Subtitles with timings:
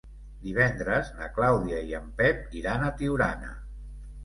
[0.45, 3.55] Divendres na Clàudia i en Pep iran a Tiurana.